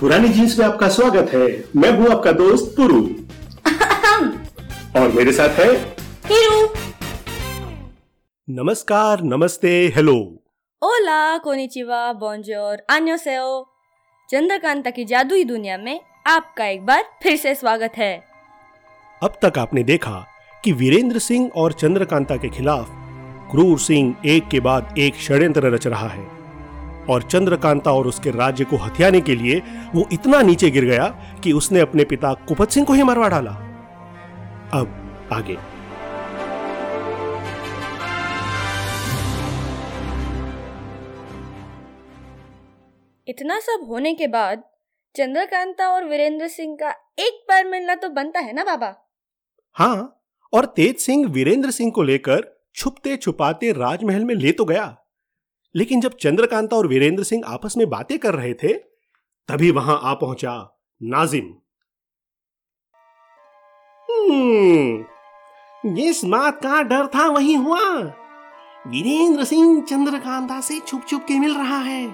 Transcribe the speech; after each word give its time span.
पुरानी 0.00 0.28
जींस 0.28 0.58
में 0.58 0.64
आपका 0.66 0.88
स्वागत 0.88 1.32
है। 1.34 1.46
मैं 1.76 1.90
हूँ 1.92 2.06
आपका 2.10 2.32
दोस्त 2.32 2.72
पुरु। 2.76 3.00
और 5.00 5.12
मेरे 5.12 5.32
साथ 5.32 5.58
है 5.58 5.72
नमस्कार 8.48 9.22
नमस्ते 9.24 9.72
हेलो। 9.96 10.14
ओला 10.82 11.36
कोनिचिवा 11.38 12.12
बॉन्जोर 12.12 12.82
आन्योसेओ 12.90 13.62
चंद्रकांता 14.28 14.90
की 14.90 15.04
जादुई 15.04 15.44
दुनिया 15.44 15.78
में 15.78 16.00
आपका 16.26 16.66
एक 16.66 16.86
बार 16.86 17.04
फिर 17.22 17.36
से 17.36 17.54
स्वागत 17.54 17.92
है। 17.96 18.12
अब 19.22 19.38
तक 19.42 19.58
आपने 19.58 19.82
देखा 19.84 20.26
कि 20.64 20.72
वीरेंद्र 20.72 21.18
सिंह 21.18 21.50
और 21.56 21.72
चंद्रकांता 21.74 22.36
के 22.36 22.48
खिलाफ 22.48 22.88
क्रूर 23.50 23.78
सिंह 23.80 24.14
एक 24.26 24.48
के 24.48 24.60
बाद 24.60 24.94
एक 24.98 25.14
षड्यंत्र 25.20 25.74
रच 25.74 25.86
रहा 25.86 26.08
है। 26.08 26.39
और 27.10 27.22
चंद्रकांता 27.22 27.92
और 27.92 28.06
उसके 28.06 28.30
राज्य 28.30 28.64
को 28.64 28.76
हथियाने 28.76 29.20
के 29.20 29.34
लिए 29.34 29.62
वो 29.94 30.06
इतना 30.12 30.42
नीचे 30.42 30.70
गिर 30.70 30.84
गया 30.84 31.08
कि 31.44 31.52
उसने 31.52 31.80
अपने 31.80 32.04
पिता 32.04 32.32
कुपत 32.48 32.70
सिंह 32.70 32.86
को 32.86 32.92
ही 32.92 33.02
मरवा 33.02 33.28
डाला। 33.28 33.50
अब 34.72 35.28
आगे। 35.32 35.56
इतना 43.26 43.58
सब 43.60 43.86
होने 43.88 44.14
के 44.14 44.26
बाद 44.26 44.62
चंद्रकांता 45.14 45.88
और 45.88 46.04
वीरेंद्र 46.04 46.48
सिंह 46.48 46.76
का 46.80 46.90
एक 47.18 47.44
बार 47.48 47.64
मिलना 47.64 47.94
तो 47.94 48.08
बनता 48.08 48.40
है 48.40 48.52
ना 48.52 48.64
बाबा? 48.64 48.94
हाँ 49.76 50.22
और 50.52 50.64
तेज 50.66 50.98
सिंह 50.98 51.26
वीरेंद्र 51.28 51.70
सिंह 51.70 51.90
को 51.90 52.02
लेकर 52.02 52.48
छुपते 52.74 53.16
छुपाते 53.16 53.72
राजमहल 53.72 54.24
में 54.24 54.34
ले 54.34 54.52
तो 54.52 54.64
गया। 54.64 54.86
लेकिन 55.74 56.00
जब 56.00 56.16
चंद्रकांता 56.16 56.76
और 56.76 56.86
वीरेंद्र 56.86 57.22
सिंह 57.22 57.42
आपस 57.46 57.74
में 57.76 57.88
बातें 57.90 58.18
कर 58.18 58.34
रहे 58.34 58.54
थे 58.54 58.72
तभी 59.48 59.70
वहाँ 59.70 60.00
आ 60.02 60.14
पहुँचा 60.14 60.80
नाजिम। 61.02 61.54
हम्म, 64.08 65.04
जिस 65.94 66.24
बात 66.24 66.56
का 66.56 66.82
डर 66.82 67.06
था 67.06 67.26
वही 67.26 67.54
हुआ। 67.54 67.98
वीरेंद्र 68.86 69.44
सिंह 69.44 69.82
चंद्रकांता 69.82 70.60
से 70.60 70.80
छुप 70.80 71.06
छुप 71.08 71.24
के 71.28 71.38
मिल 71.38 71.54
रहा 71.54 71.78
है। 71.78 72.06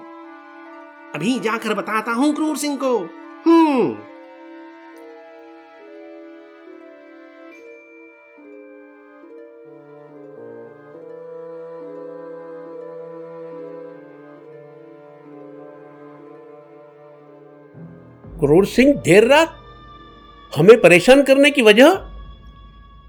अभी 1.14 1.38
जाकर 1.40 1.74
बताता 1.74 2.12
हूँ 2.12 2.34
क्रूर 2.34 2.56
सिंह 2.56 2.76
को। 2.76 2.98
हम्म। 3.46 4.15
क्रूर 18.40 18.66
सिंह 18.66 18.92
देर 19.04 19.26
रात 19.26 19.56
हमें 20.52 20.80
परेशान 20.80 21.22
करने 21.22 21.50
की 21.50 21.62
वजह? 21.62 21.92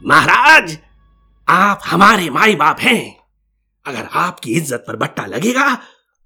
महाराज 0.01 0.77
आप 1.47 1.81
हमारे 1.85 2.29
माई 2.29 2.55
बाप 2.55 2.79
हैं। 2.79 3.15
अगर 3.85 4.07
आपकी 4.15 4.51
इज़्ज़त 4.51 4.83
पर 4.87 4.95
बट्टा 4.95 5.25
लगेगा 5.25 5.73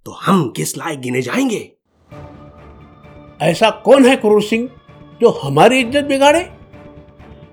तो 0.05 0.11
हम 0.21 0.47
किस 0.49 0.77
लायक 0.77 0.99
गिने 1.01 1.21
जाएँगे? 1.21 1.71
ऐसा 3.41 3.69
कौन 3.85 4.05
है 4.05 4.15
क्रूर 4.15 4.41
सिंह 4.43 4.69
जो 5.21 5.29
हमारी 5.43 5.79
इज़्ज़त 5.79 6.05
बिगाड़े? 6.05 6.41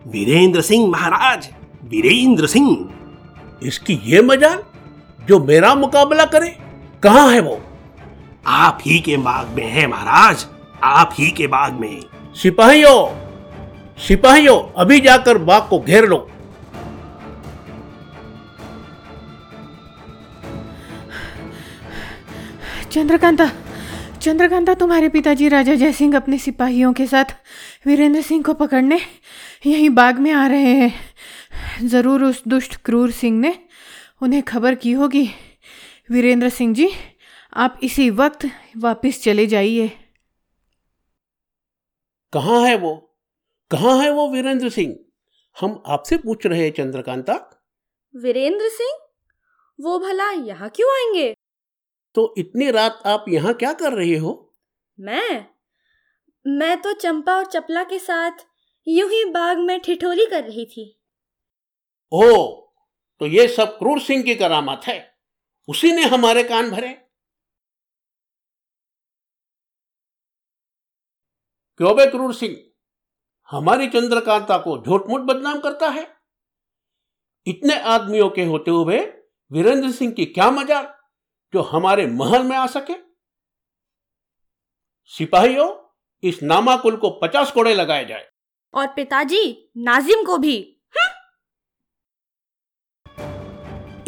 वीरेंद्र 0.07 0.61
सिंह 0.63 0.87
महाराज 0.91 1.49
वीरेंद्र 1.85 2.47
सिंह। 2.47 2.69
इसकी 3.63 4.01
ये 4.05 4.23
मजाल 4.23 4.63
जो 5.21 5.39
मेरा 5.45 5.75
मुकाबला 5.75 6.25
करे 6.27 6.49
कहाँ 7.03 7.31
है 7.33 7.41
वो? 7.41 7.61
आप 8.47 8.79
ही 8.83 8.99
के 9.01 9.17
बाग 9.19 9.49
में 9.49 9.67
है 9.67 9.87
महाराज। 9.87 10.47
आप 10.85 11.11
ही 11.15 11.31
के 11.31 11.47
बाग 11.47 11.73
में। 11.73 12.03
सिपाहियों 12.35 12.99
सिपाहियों 13.99 14.59
अभी 14.79 15.01
जाकर 15.01 15.39
बाग 15.39 15.69
को 15.71 15.79
घेर 15.81 16.07
लो। 16.07 16.29
चंद्रकांता 22.93 23.51
चंद्रकांता 24.23 24.75
तुम्हारे 24.75 25.09
पिताजी 25.09 25.49
राजा 25.49 25.75
जयसिंह 25.75 26.17
अपने 26.17 26.39
सिपाहियों 26.39 26.93
के 26.93 27.07
साथ 27.07 27.35
वीरेंद्र 27.87 28.21
सिंह 28.23 28.43
को 28.43 28.55
पकड़ने 28.55 29.01
यहीं 29.67 29.91
बाग 29.91 30.19
में 30.19 30.33
आ 30.33 30.47
रहे 30.47 30.75
हैं। 30.75 31.89
ज़रूर 31.89 32.25
उस 32.25 32.43
दुष्ट 32.49 32.77
क्रूर 32.85 33.11
सिंह 33.11 33.39
ने 33.41 33.55
उन्हें 34.23 34.43
खबर 34.43 34.75
की 34.75 34.93
होगी। 34.93 35.29
वीरेंद्र 36.11 36.49
सिंह 36.49 36.75
जी 36.75 36.89
आप 37.57 37.79
इसी 37.83 38.11
वक्त 38.11 38.47
वापस 38.77 39.23
चले 39.23 39.47
जाइए। 39.47 39.91
कहाँ 42.33 42.61
है 42.63 42.77
वो? 42.77 43.17
कहाँ 43.71 44.03
है 44.03 44.11
वो 44.11 44.29
वीरेंद्र 44.29 44.69
सिंह? 44.69 44.99
हम 45.61 45.83
आपसे 45.87 46.17
पूछ 46.17 46.47
रहे 46.47 46.65
हैं 46.65 46.73
चंद्रकांता 46.73 47.65
वीरेंद्र 48.17 48.69
सिंह? 48.69 48.99
वो 49.81 49.99
भला 49.99 50.31
यहाँ 50.31 50.69
क्यों 50.69 50.91
आएँगे? 50.91 51.37
तो 52.15 52.35
इतनी 52.39 52.71
रात 52.71 53.03
आप 53.07 53.25
यहाँ 53.29 53.55
क्या 53.55 53.73
कर 53.73 53.93
रहे 53.93 54.17
हो? 54.17 54.55
मैं? 55.01 55.47
मैं 56.47 56.83
तो 56.83 56.93
चंपा 56.93 57.37
और 57.37 57.47
चपला 57.47 57.85
के 57.85 57.99
साथ 57.99 58.33
यूँ 58.89 59.11
ही 59.11 59.25
बाग 59.25 59.59
में 59.59 59.81
ठिठोली 59.81 60.27
कर 60.27 60.45
रही 60.45 60.67
थी। 60.67 61.01
ओ 62.13 62.47
तो 63.19 63.27
ये 63.27 63.49
सब 63.49 63.79
क्रूर 63.79 64.01
सिंह 64.01 64.23
की 64.23 64.35
करामात 64.35 64.87
है। 64.87 65.15
उसी 65.69 65.93
ने 65.93 66.03
हमारे 66.03 66.43
कान 66.43 66.71
भरे। 66.71 67.08
क्यों 71.79 71.97
बे 71.97 72.07
क्रूर 72.07 72.35
सिंह? 72.35 72.57
हमारी 73.51 73.87
चंद्रकांता 73.87 74.59
को 74.59 74.85
झूठ 74.87 75.03
मूठ 75.09 75.21
बदनाम 75.21 75.61
करता 75.61 75.89
है। 75.89 76.17
इतने 77.47 77.81
आदमियों 77.81 78.31
के 78.31 78.45
होते 78.45 78.71
हुए 78.71 79.01
वीरेंद्र 79.53 79.91
सिंह 79.91 80.13
की 80.13 80.25
क्या 80.25 80.51
मजाल 80.51 80.95
जो 81.53 81.63
हमारे 81.63 82.07
महल 82.07 82.43
में 82.43 82.57
आ 82.57 82.67
सके? 82.67 82.95
सिपाहियों 85.05 85.95
इस 86.23 86.43
नामाकुल 86.43 86.97
को 86.97 87.11
पचास 87.11 87.51
कोड़े 87.51 87.75
लगाए 87.75 88.05
जाए। 88.05 88.31
और 88.75 88.87
पिताजी 88.87 89.71
नाजिम 89.77 90.25
को 90.25 90.39
भी। 90.39 90.83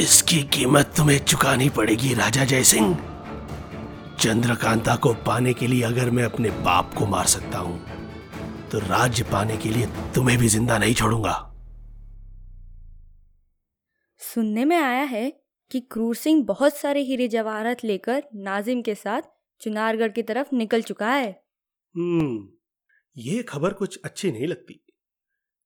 इसकी 0.00 0.42
कीमत 0.42 0.94
तुम्हें 0.96 1.24
चुकानी 1.24 1.70
पड़ेगी 1.70 2.14
राजा 2.14 2.44
जयसिंह। 2.44 3.19
चंद्रकांता 4.20 4.94
को 4.96 5.12
पाने 5.26 5.52
के 5.54 5.66
लिए 5.66 5.82
अगर 5.82 6.10
मैं 6.10 6.24
अपने 6.24 6.50
बाप 6.64 6.94
को 6.94 7.06
मार 7.06 7.26
सकता 7.26 7.58
हूँ 7.58 8.68
तो 8.68 8.78
राज्य 8.78 9.24
पाने 9.24 9.56
के 9.56 9.68
लिए 9.68 9.86
तुम्हें 10.14 10.36
भी 10.38 10.48
ज़िंदा 10.48 10.76
नहीं 10.78 10.94
छोड़ूँगा। 10.94 11.32
सुनने 14.20 14.64
में 14.64 14.76
आया 14.76 15.02
है 15.04 15.30
कि 15.70 15.80
क्रूर 15.92 16.16
सिंह 16.16 16.44
बहुत 16.44 16.76
सारे 16.76 17.02
हीरे 17.02 17.28
जवाहरात 17.28 17.84
लेकर 17.84 18.22
नाजिम 18.40 18.82
के 18.82 18.94
साथ 18.94 19.30
चुनारगढ़ 19.60 20.12
की 20.12 20.22
तरफ़ 20.22 20.54
निकल 20.54 20.82
चुका 20.82 21.10
है। 21.10 21.30
हम्म 21.94 22.48
ये 23.16 23.42
खबर 23.42 23.72
कुछ 23.72 24.00
अच्छी 24.04 24.32
नहीं 24.32 24.46
लगती। 24.46 24.80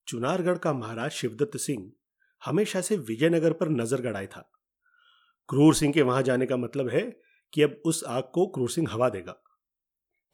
चुनारगढ़ 0.06 0.59
का 0.59 0.72
महाराज 0.75 1.10
शिवदत्त 1.10 1.56
सिंह 1.59 1.91
हमेशा 2.42 2.81
से 2.81 2.97
विजयनगर 3.03 3.53
पर 3.53 3.69
नज़र 3.72 4.00
गड़ाए 4.03 4.26
था। 4.26 4.50
क्रूर 5.48 5.75
सिंह 5.75 5.92
के 5.92 6.03
वहाँ 6.03 6.22
जाने 6.22 6.47
का 6.47 6.56
मतलब 6.56 6.88
है 6.88 7.04
कि 7.54 7.62
अब 7.62 7.82
उस 7.84 8.04
आग 8.04 8.22
को 8.22 8.47
क्रूर 8.47 8.70
सिंह 8.70 8.88
हवा 8.91 9.09
देगा। 9.09 9.42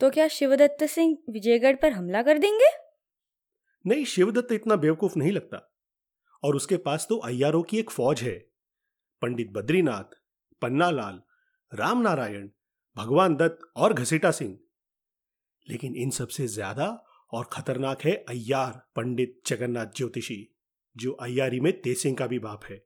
तो 0.01 0.11
क्या 0.11 0.29
शिवदत्त 0.29 0.85
सिंह 0.85 1.19
विजयगढ़ 1.31 1.77
पर 1.77 1.93
हमला 1.93 2.23
कर 2.23 2.39
देंगे? 2.39 2.69
नहीं 3.87 4.05
शिवदत्त 4.05 4.53
इतना 4.53 4.77
बेवकूफ़ 4.77 5.19
नहीं 5.19 5.33
लगता। 5.33 5.77
और 6.45 6.57
उसके 6.57 6.77
पास 6.77 7.07
तो 7.09 7.17
अय्यारों 7.17 7.63
की 7.63 7.79
एक 7.79 7.91
फौज 7.91 8.23
है। 8.23 8.49
पंडित 9.23 9.51
बद्रीनाथ 9.53 10.05
पन्नालाल 10.63 11.23
राम 11.75 12.01
नारायण 12.01 12.49
भगवान 12.97 13.37
दत्त 13.37 13.59
और 13.77 13.93
घसीटा 13.93 14.31
सिंह। 14.31 14.59
लेकिन 15.69 15.95
इन 15.95 16.11
सबसे 16.11 16.47
ज़्यादा 16.47 17.07
और 17.33 17.49
खतरनाक 17.53 18.03
है 18.03 18.25
अय्यार 18.29 18.89
पंडित 18.97 19.41
जगन्नाथ 19.47 19.87
ज्योतिषी 19.97 20.57
जो 20.97 21.13
अय्यारी 21.13 21.61
में 21.61 21.81
तेसिंह 21.81 22.17
का 22.17 22.27
भी 22.27 22.39
बाप 22.39 22.65
है। 22.65 22.77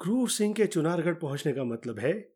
क्रूर 0.00 0.30
सिंह 0.30 0.54
के 0.54 0.66
चुनारगढ़ 0.66 1.14
पहुँचने 1.14 1.52
का 1.52 1.64
मतलब 1.64 1.98
है 1.98 2.31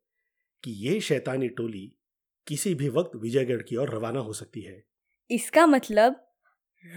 कि 0.67 0.73
ये 0.73 1.01
शैतानी 1.01 1.49
टोली 1.49 1.99
किसी 2.47 2.75
भी 2.75 2.89
वक्त 2.89 3.11
विजयगढ़ 3.17 3.63
की 3.63 3.77
ओर 3.77 3.95
रवाना 3.95 4.21
हो 4.21 4.33
सकती 4.33 4.61
है। 4.61 4.85
इसका 5.31 5.67
मतलब 5.67 6.29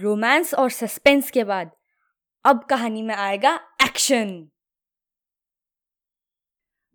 रोमांस 0.00 0.54
और 0.54 0.70
सस्पेंस 0.70 1.30
के 1.30 1.44
बाद 1.44 1.70
अब 2.44 2.64
कहानी 2.70 3.02
में 3.02 3.14
आएगा 3.14 3.60
एक्शन। 3.82 4.48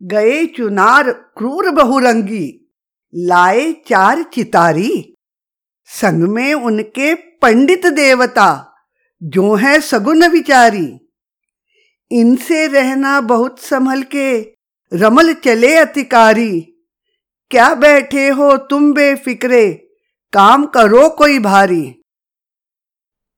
गए 0.04 0.46
चुनार 0.46 1.12
क्रूर 1.12 1.72
बहुरंगी 1.72 2.72
लाए 3.16 3.74
चार 3.74 4.24
चितारी। 4.24 5.18
संग 5.86 6.24
में 6.24 6.54
उनके 6.54 7.16
पंडित 7.16 7.86
देवता 7.86 8.76
जो 9.24 9.56
है 9.56 9.82
सगुन 9.82 10.28
विचारी। 10.28 11.10
इनसे 12.12 12.68
रहना 12.68 13.22
बहुत 13.22 13.60
संभल 13.60 14.04
के 14.04 14.55
रमल 14.94 15.34
चले 15.34 15.76
अतिकारी 15.76 16.62
क्या 17.52 17.74
बैठे 17.76 18.28
हो 18.30 18.58
तुम 18.58 18.94
बेफिक्रे? 18.94 19.74
काम 20.34 20.66
करो 20.66 21.10
कोई 21.10 21.40
भारी। 21.40 22.04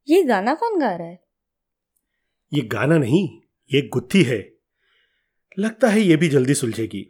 ये 0.07 0.23
गाना 0.23 0.53
कौन 0.53 0.79
गा 0.79 0.95
रहा 0.95 1.07
है? 1.07 1.19
ये 2.53 2.61
गाना 2.61 2.97
नहीं 2.97 3.41
ये 3.73 3.81
गुत्थी 3.81 4.23
है। 4.23 4.53
लगता 5.59 5.88
है 5.88 6.01
ये 6.01 6.15
भी 6.15 6.29
जल्दी 6.29 6.53
सुलझेगी। 6.53 7.03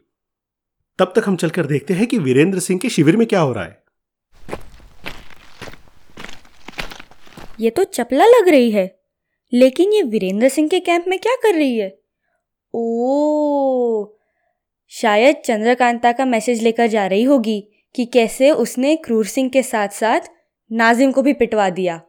तब 0.99 1.13
तक 1.15 1.23
हम 1.27 1.35
चलकर 1.35 1.65
देखते 1.65 1.93
हैं 1.93 2.07
कि 2.07 2.17
वीरेंद्र 2.17 2.59
सिंह 2.59 2.79
के 2.79 2.89
शिविर 2.89 3.17
में 3.17 3.27
क्या 3.27 3.39
हो 3.39 3.53
रहा 3.53 3.63
है। 3.63 3.83
ये 7.59 7.69
तो 7.69 7.83
चपला 7.83 8.25
लग 8.25 8.47
रही 8.47 8.71
है 8.71 8.99
लेकिन 9.53 9.93
ये 9.93 10.01
वीरेंद्र 10.01 10.49
सिंह 10.49 10.69
के 10.69 10.79
कैंप 10.79 11.05
में 11.07 11.19
क्या 11.19 11.35
कर 11.35 11.55
रही 11.55 11.77
है? 11.77 11.99
ओ 12.73 14.16
शायद 14.91 15.35
चंद्रकांता 15.35 16.11
का 16.11 16.25
मैसेज 16.25 16.63
लेकर 16.63 16.87
जा 16.87 17.07
रही 17.07 17.23
होगी 17.23 17.59
कि 17.95 18.05
कैसे 18.05 18.51
उसने 18.51 18.95
क्रूर 18.95 19.25
सिंह 19.25 19.49
के 19.49 19.63
साथ 19.63 19.87
साथ 19.87 20.19
नाजिम 20.71 21.11
को 21.11 21.21
भी 21.21 21.33
पिटवा 21.33 21.69
दिया। 21.69 22.01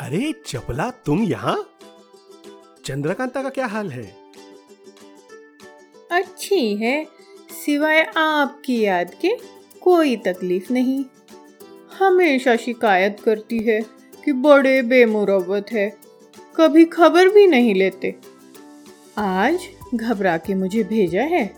अरे 0.00 0.32
चपला 0.46 0.90
तुम 0.90 1.22
यहाँ? 1.24 1.56
चंद्रकांता 2.84 3.42
का 3.42 3.48
क्या 3.48 3.66
हाल 3.66 3.90
है? 3.90 4.16
अच्छी 6.10 6.76
है 6.76 7.04
सिवाय 7.64 8.02
आपकी 8.16 8.80
याद 8.84 9.14
के 9.14 9.36
कोई 9.80 10.16
तकलीफ़ 10.16 10.72
नहीं। 10.72 11.04
हमेशा 11.98 12.56
शिकायत 12.56 13.20
करती 13.20 13.58
है 13.58 13.80
कि 14.24 14.32
बड़े 14.32 14.82
बेमुरवत 14.82 15.66
है 15.72 15.88
कभी 16.56 16.84
खबर 16.84 17.28
भी 17.28 17.46
नहीं 17.46 17.74
लेते। 17.74 18.14
आज 19.18 19.58
घबरा 19.94 20.36
के 20.36 20.54
मुझे 20.54 20.82
भेजा 20.84 21.22
है 21.22 21.50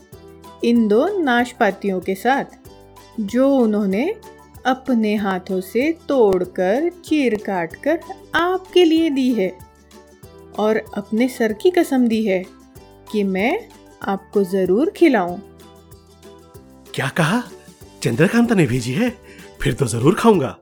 इन 0.64 0.86
दो 0.88 1.06
नाशपातियों 1.18 2.00
के 2.00 2.14
साथ, 2.14 2.44
जो 3.20 3.48
उन्होंने 3.56 4.14
अपने 4.66 5.14
हाथों 5.16 5.60
से 5.60 5.90
तोड़कर, 6.08 6.88
चीर 7.04 7.36
काट 7.36 7.74
कर 7.76 8.00
आपके 8.34 8.84
लिए 8.84 9.10
दी 9.10 9.32
है 9.32 9.52
और 10.58 10.82
अपने 10.96 11.28
सर 11.28 11.52
की 11.52 11.70
कसम 11.70 12.06
दी 12.08 12.24
है 12.24 12.44
कि 13.12 13.22
मैं 13.24 13.68
आपको 14.02 14.44
ज़रूर 14.44 14.90
खिलाऊं। 14.90 15.36
क्या 16.94 17.08
कहा? 17.08 17.42
चंद्रकांता 18.02 18.54
ने 18.54 18.66
भेजी 18.66 18.92
है? 18.92 19.10
फिर 19.60 19.74
तो 19.74 19.86
ज़रूर 19.86 20.14
खाऊँगा। 20.14 20.56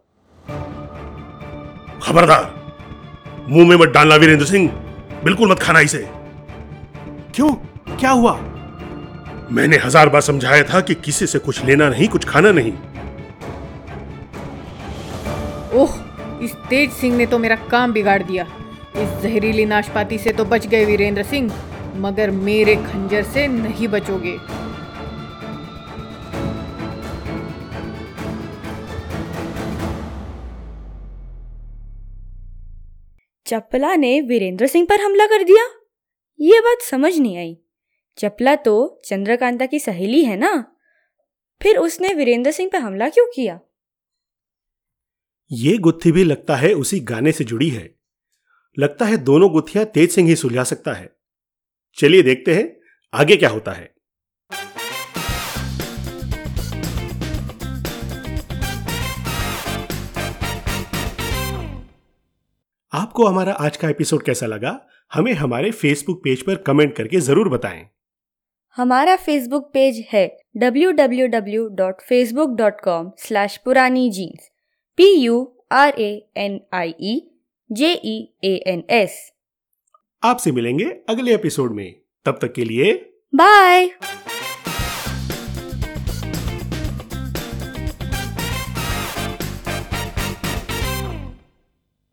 खबरदार, 2.02 2.44
मुँह 3.48 3.68
में 3.68 3.76
मत 3.76 3.88
डालना 3.88 4.16
वीरेंद्र 4.16 4.46
सिंह। 4.46 4.68
बिल्कुल 5.24 5.50
मत 5.50 5.58
खाना 5.58 5.80
इसे। 5.80 6.06
क्यों? 7.36 7.48
क्या 7.90 8.10
हुआ? 8.10 8.32
मैंने 9.52 9.76
हज़ार 9.76 10.08
बार 10.08 10.20
समझाया 10.20 10.62
था 10.64 10.80
कि 10.80 10.94
किसी 10.96 11.26
से 11.26 11.38
कुछ 11.38 11.64
लेना 11.64 11.88
नहीं 11.88 12.08
कुछ 12.08 12.24
खाना 12.24 12.52
नहीं। 12.52 12.72
ओह 15.74 15.98
इस 16.44 16.54
तेज 16.70 16.90
सिंह 16.92 17.16
ने 17.16 17.26
तो 17.26 17.38
मेरा 17.38 17.56
काम 17.70 17.92
बिगाड़ 17.92 18.22
दिया। 18.22 18.46
इस 18.96 19.22
जहरीली 19.22 19.64
नाशपाती 19.64 20.18
से 20.18 20.32
तो 20.32 20.44
बच 20.44 20.66
गए 20.66 20.84
वीरेंद्र 20.84 21.22
सिंह 21.24 21.52
मगर 21.98 22.30
मेरे 22.30 22.76
खंजर 22.76 23.22
से 23.24 23.46
नहीं 23.48 23.88
बचोगे। 23.88 24.36
चपला 33.46 33.94
ने 33.96 34.20
वीरेंद्र 34.20 34.66
सिंह 34.66 34.86
पर 34.90 35.00
हमला 35.00 35.26
कर 35.26 35.42
दिया? 35.44 35.64
ये 36.40 36.60
बात 36.60 36.82
समझ 36.82 37.18
नहीं 37.18 37.36
आई। 37.36 37.58
चपला 38.18 38.56
तो 38.56 39.02
चंद्रकांता 39.04 39.66
की 39.66 39.78
सहेली 39.78 40.24
है 40.24 40.36
ना? 40.36 40.76
फिर 41.62 41.76
उसने 41.76 42.14
वीरेंद्र 42.14 42.50
सिंह 42.50 42.70
पर 42.72 42.78
हमला 42.78 43.08
क्यों 43.08 43.26
किया? 43.26 43.60
ये 45.52 45.78
गुत्थी 45.78 46.12
भी 46.12 46.24
लगता 46.24 46.56
है 46.56 46.72
उसी 46.72 47.00
गाने 47.00 47.32
से 47.32 47.44
जुड़ी 47.44 47.68
है। 47.68 47.94
लगता 48.78 49.04
है 49.04 49.16
दोनों 49.16 49.52
गुत्थियाँ 49.52 49.86
तेज 49.86 50.10
सिंह 50.10 50.28
ही 50.28 50.36
सुलझा 50.36 50.64
सकता 50.64 50.92
है। 50.92 51.16
चलिए 51.94 52.22
देखते 52.22 52.54
हैं 52.54 52.80
आगे 53.14 53.36
क्या 53.36 53.48
होता 53.48 53.72
है। 53.72 53.95
आपको 62.96 63.26
हमारा 63.26 63.52
आज 63.52 63.76
का 63.76 63.88
एपिसोड 63.88 64.22
कैसा 64.22 64.46
लगा? 64.46 64.86
हमें 65.14 65.32
हमारे 65.32 65.70
फेसबुक 65.70 66.20
पेज 66.24 66.42
पर 66.42 66.56
कमेंट 66.56 66.96
करके 66.96 67.20
ज़रूर 67.20 67.48
बताएँ। 67.48 67.88
हमारा 68.76 69.16
फेसबुक 69.16 69.70
पेज 69.74 70.06
है 70.12 70.38
www.facebook.com 70.62 73.10
slash 73.26 73.56
Purani 73.56 74.10
jeans 74.10 74.50
P 74.96 75.24
U 75.24 75.56
R 75.72 75.92
A 75.98 76.28
N 76.36 76.60
I 76.72 76.94
E 77.00 77.30
J 77.72 78.00
E 78.04 78.34
A 78.44 78.64
N 78.66 78.84
S 78.90 79.32
आपसे 80.22 80.52
मिलेंगे 80.52 80.96
अगले 81.08 81.34
एपिसोड 81.34 81.72
में। 81.72 82.00
तब 82.24 82.38
तक 82.42 82.52
के 82.52 82.64
लिए 82.64 83.12
बाय 83.34 83.90